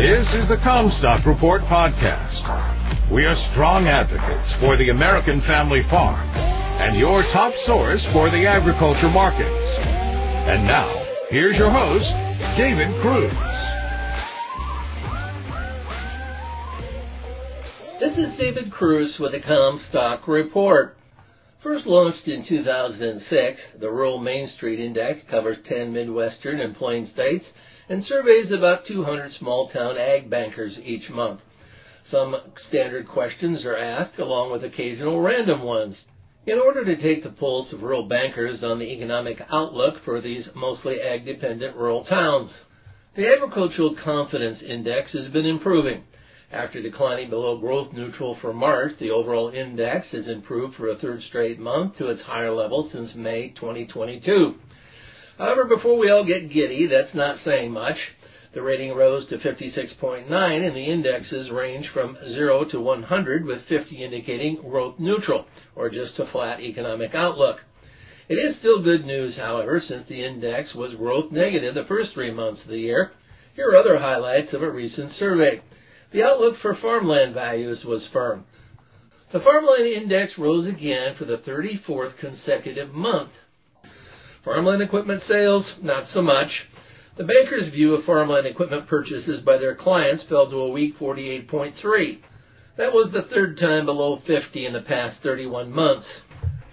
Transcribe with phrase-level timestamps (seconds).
[0.00, 2.40] This is the Commstock Report podcast.
[3.12, 6.26] We are strong advocates for the American family farm
[6.80, 9.76] and your top source for the agriculture markets.
[10.48, 10.88] And now,
[11.28, 12.08] here's your host,
[12.56, 13.28] David Kruse.
[18.00, 20.96] This is David Kruse with the Commstock Report.
[21.62, 27.52] First launched in 2006, the Rural Mainstreet Index covers 10 Midwestern and Plain states
[27.90, 31.40] and surveys about 200 small town ag bankers each month.
[32.04, 32.36] Some
[32.68, 36.04] standard questions are asked along with occasional random ones.
[36.46, 40.48] In order to take the pulse of rural bankers on the economic outlook for these
[40.54, 42.60] mostly ag dependent rural towns,
[43.16, 46.04] the Agricultural Confidence Index has been improving.
[46.52, 51.22] After declining below growth neutral for March, the overall index has improved for a third
[51.24, 54.54] straight month to its higher level since May 2022.
[55.38, 57.96] However, before we all get giddy, that's not saying much.
[58.52, 64.02] The rating rose to 56.9 and the indexes range from 0 to 100 with 50
[64.02, 67.60] indicating growth neutral or just a flat economic outlook.
[68.28, 72.32] It is still good news, however, since the index was growth negative the first three
[72.32, 73.12] months of the year.
[73.54, 75.62] Here are other highlights of a recent survey.
[76.12, 78.46] The outlook for farmland values was firm.
[79.32, 83.30] The farmland index rose again for the 34th consecutive month.
[84.44, 86.66] Farmland equipment sales, not so much.
[87.16, 92.18] The banker's view of farmland equipment purchases by their clients fell to a weak 48.3.
[92.78, 96.22] That was the third time below 50 in the past 31 months.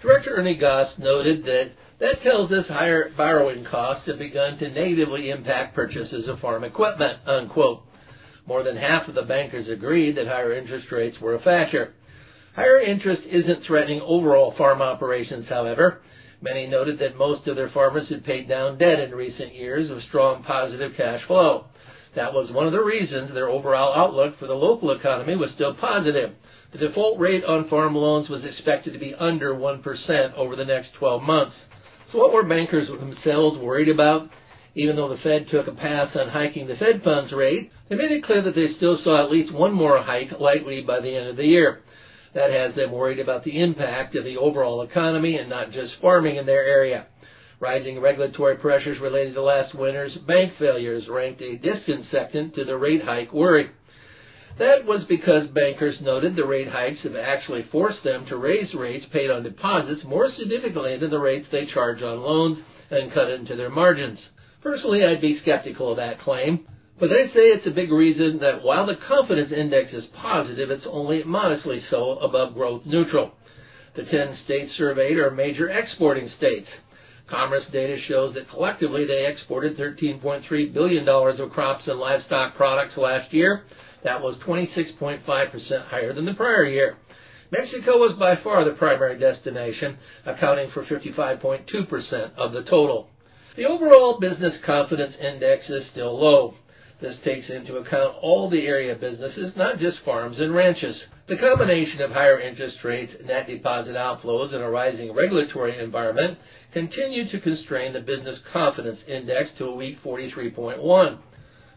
[0.00, 5.30] Director Ernie Goss noted that that tells us higher borrowing costs have begun to negatively
[5.30, 7.82] impact purchases of farm equipment, unquote.
[8.46, 11.92] More than half of the bankers agreed that higher interest rates were a factor.
[12.54, 16.00] Higher interest isn't threatening overall farm operations, however.
[16.40, 20.02] Many noted that most of their farmers had paid down debt in recent years with
[20.04, 21.64] strong positive cash flow.
[22.14, 25.74] That was one of the reasons their overall outlook for the local economy was still
[25.74, 26.34] positive.
[26.70, 30.92] The default rate on farm loans was expected to be under 1% over the next
[30.94, 31.60] 12 months.
[32.10, 34.30] So what were bankers themselves worried about?
[34.74, 38.12] Even though the Fed took a pass on hiking the Fed funds rate, they made
[38.12, 41.28] it clear that they still saw at least one more hike likely by the end
[41.28, 41.80] of the year.
[42.34, 46.36] That has them worried about the impact of the overall economy and not just farming
[46.36, 47.06] in their area.
[47.60, 51.58] Rising regulatory pressures related to last winter's bank failures ranked a
[52.04, 53.70] second to the rate hike worry.
[54.58, 59.06] That was because bankers noted the rate hikes have actually forced them to raise rates
[59.06, 63.54] paid on deposits more significantly than the rates they charge on loans and cut into
[63.54, 64.28] their margins.
[64.60, 66.66] Personally, I'd be skeptical of that claim,
[66.98, 70.86] but they say it's a big reason that while the confidence index is positive, it's
[70.86, 73.32] only modestly so above growth neutral.
[73.94, 76.68] The 10 states surveyed are major exporting states.
[77.28, 83.32] Commerce data shows that collectively they exported $13.3 billion of crops and livestock products last
[83.32, 83.64] year.
[84.02, 86.96] That was 26.5% higher than the prior year.
[87.50, 93.08] Mexico was by far the primary destination, accounting for 55.2% of the total.
[93.56, 96.54] The overall business confidence index is still low.
[97.00, 101.06] This takes into account all the area businesses, not just farms and ranches.
[101.28, 106.38] The combination of higher interest rates, net deposit outflows, and a rising regulatory environment
[106.72, 111.18] continue to constrain the business confidence index to a weak 43.1.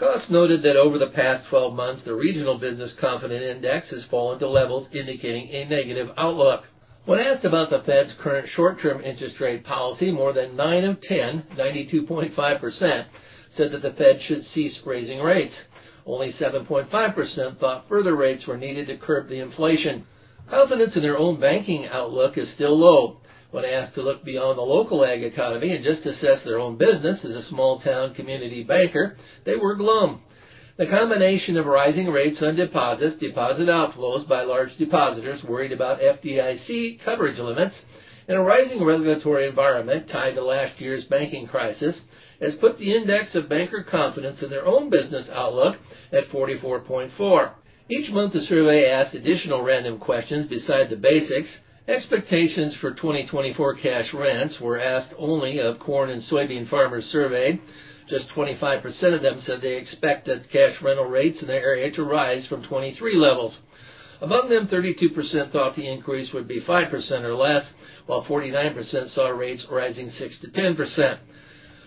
[0.00, 4.40] Goss noted that over the past 12 months, the regional business confidence index has fallen
[4.40, 6.64] to levels indicating a negative outlook.
[7.04, 11.44] When asked about the Fed's current short-term interest rate policy, more than 9 of 10,
[11.56, 13.04] 92.5%,
[13.56, 15.64] said that the Fed should cease raising rates.
[16.06, 20.06] Only 7.5% thought further rates were needed to curb the inflation.
[20.50, 23.18] Confidence in their own banking outlook is still low.
[23.50, 27.24] When asked to look beyond the local ag economy and just assess their own business
[27.24, 30.22] as a small town community banker, they were glum.
[30.76, 36.98] The combination of rising rates on deposits, deposit outflows by large depositors worried about FDIC
[37.04, 37.80] coverage limits,
[38.28, 42.00] and a rising regulatory environment tied to last year's banking crisis
[42.40, 45.76] has put the index of banker confidence in their own business outlook
[46.12, 47.52] at 44.4.
[47.88, 51.58] Each month the survey asks additional random questions beside the basics.
[51.86, 57.60] Expectations for 2024 cash rents were asked only of corn and soybean farmers surveyed.
[58.08, 62.04] Just 25% of them said they expect that cash rental rates in their area to
[62.04, 63.58] rise from 23 levels.
[64.24, 67.70] Among them, 32% thought the increase would be 5% or less,
[68.06, 71.18] while 49% saw rates rising 6 to 10%.